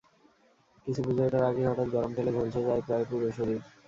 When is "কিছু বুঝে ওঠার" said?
0.87-1.43